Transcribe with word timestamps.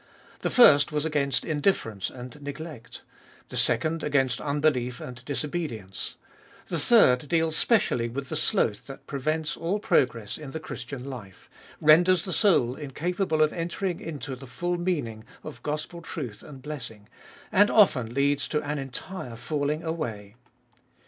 The 0.39 0.49
first 0.49 0.91
was 0.91 1.05
against 1.05 1.45
in 1.45 1.61
difference 1.61 2.09
and 2.09 2.41
neglect; 2.41 3.03
the 3.49 3.55
second 3.55 4.01
against 4.03 4.41
unbelief 4.41 4.99
and 4.99 5.23
disobedi 5.25 5.77
ence; 5.79 6.17
the 6.69 6.79
third 6.79 7.27
deals 7.27 7.55
specially 7.55 8.09
with 8.09 8.29
the 8.29 8.35
sloth 8.35 8.87
that 8.87 9.05
prevents 9.05 9.55
all 9.55 9.77
progress 9.77 10.39
in 10.39 10.53
the 10.53 10.59
Christian 10.59 11.03
life, 11.03 11.51
renders 11.79 12.25
the 12.25 12.33
soul 12.33 12.73
incapable 12.73 13.43
of 13.43 13.53
entering 13.53 13.99
into 13.99 14.35
the 14.35 14.47
full 14.47 14.79
meaning 14.79 15.23
of 15.43 15.61
gospel 15.61 16.01
truth 16.01 16.41
and 16.41 16.63
blessing, 16.63 17.07
and 17.51 17.69
often 17.69 18.11
leads 18.11 18.47
to 18.47 18.59
an 18.63 18.79
entire 18.79 19.35
falling 19.35 19.83
away. 19.83 20.33